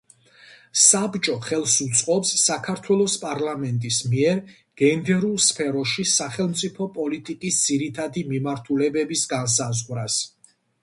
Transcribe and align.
საბჭო 0.83 1.33
ხელს 1.47 1.73
უწყობს 1.83 2.29
საქართველოს 2.43 3.17
პარლამენტის 3.25 3.99
მიერ 4.13 4.39
გენდერულ 4.81 5.35
სფეროში 5.47 6.05
სახელმწიფო 6.13 6.87
პოლიტიკის 6.95 7.59
ძირითადი 7.67 8.23
მიმართულებების 8.31 9.27
განსაზღვრას. 9.35 10.17